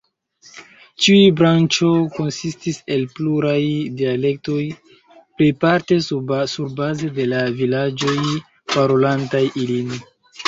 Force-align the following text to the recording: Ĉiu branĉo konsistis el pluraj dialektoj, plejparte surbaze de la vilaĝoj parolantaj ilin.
Ĉiu 1.07 1.33
branĉo 1.39 1.89
konsistis 2.13 2.79
el 2.95 3.03
pluraj 3.19 3.57
dialektoj, 3.99 4.63
plejparte 5.41 5.97
surbaze 6.05 7.09
de 7.19 7.27
la 7.35 7.43
vilaĝoj 7.59 8.17
parolantaj 8.77 9.43
ilin. 9.65 9.93